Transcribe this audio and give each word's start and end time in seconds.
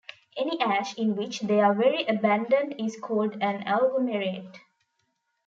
Any 0.35 0.59
ash 0.61 0.97
in 0.97 1.15
which 1.15 1.41
they 1.41 1.59
are 1.59 1.75
very 1.75 2.03
abundant 2.07 2.73
is 2.79 2.99
called 2.99 3.35
an 3.39 3.67
agglomerate. 3.67 4.57